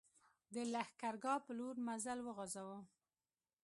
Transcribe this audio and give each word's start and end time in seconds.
د 0.53 0.55
لښکرګاه 0.73 1.43
پر 1.45 1.53
لور 1.57 1.75
مزل 1.87 2.19
وغځاوه. 2.23 2.79